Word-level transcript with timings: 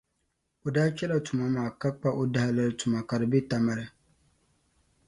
O 0.65 0.71
daa 0.75 0.89
chala 0.97 1.17
tuma 1.25 1.47
maa 1.55 1.75
ka 1.81 1.89
kpa 1.99 2.09
o 2.19 2.23
dahalali 2.33 2.73
tuma 2.79 2.99
ka 3.09 3.15
di 3.19 3.27
be 3.31 3.39
Tamali. 3.49 3.85